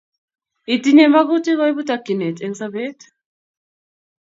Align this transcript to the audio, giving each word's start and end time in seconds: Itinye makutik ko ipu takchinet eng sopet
Itinye 0.73 1.05
makutik 1.13 1.55
ko 1.59 1.63
ipu 1.71 1.81
takchinet 1.89 2.37
eng 2.45 2.55
sopet 2.59 2.99